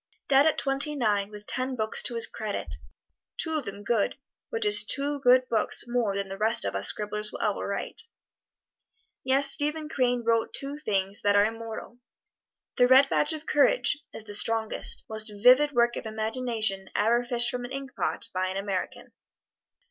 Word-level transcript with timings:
Dead 0.27 0.47
at 0.47 0.57
twenty 0.57 0.95
nine, 0.95 1.29
with 1.29 1.45
ten 1.45 1.75
books 1.75 2.01
to 2.01 2.15
his 2.15 2.25
credit, 2.25 2.77
two 3.37 3.55
of 3.55 3.65
them 3.65 3.83
good, 3.83 4.17
which 4.49 4.65
is 4.65 4.83
two 4.83 5.19
good 5.19 5.47
books 5.47 5.83
more 5.87 6.15
than 6.15 6.35
most 6.39 6.65
of 6.65 6.75
us 6.75 6.87
scribblers 6.87 7.31
will 7.31 7.39
ever 7.39 7.67
write. 7.67 8.01
Yes, 9.23 9.51
Stephen 9.51 9.89
Crane 9.89 10.23
wrote 10.23 10.55
two 10.55 10.79
things 10.79 11.21
that 11.21 11.35
are 11.35 11.45
immortal. 11.45 11.99
"The 12.77 12.87
Red 12.87 13.09
Badge 13.09 13.33
of 13.33 13.45
Courage" 13.45 13.99
is 14.11 14.23
the 14.23 14.33
strongest, 14.33 15.03
most 15.07 15.31
vivid 15.31 15.71
work 15.71 15.95
of 15.95 16.07
imagination 16.07 16.89
ever 16.95 17.23
fished 17.23 17.51
from 17.51 17.63
an 17.63 17.71
ink 17.71 17.95
pot 17.95 18.27
by 18.33 18.47
an 18.47 18.57
American. 18.57 19.11